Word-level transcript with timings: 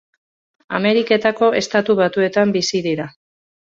Ameriketako 0.77 1.53
Estatu 1.61 2.01
Batuetan 2.03 2.59
bizi 2.61 2.87
dira. 2.91 3.13